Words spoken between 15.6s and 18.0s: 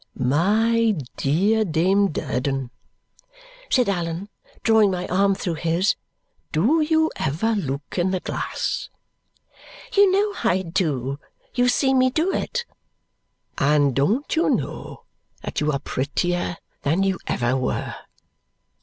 you are prettier than you ever were?"